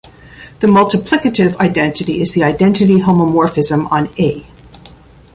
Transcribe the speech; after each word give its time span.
The 0.61 0.65
multiplicative 0.67 1.55
identity 1.59 2.21
is 2.21 2.33
the 2.33 2.43
identity 2.43 3.01
homomorphism 3.01 3.87
on 3.91 4.09
"A". 4.17 4.43